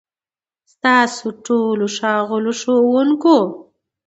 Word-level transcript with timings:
ستاسو 0.73 1.27
ټولو، 1.45 1.85
ښاغليو 1.95 2.57
ښوونکو، 2.61 3.37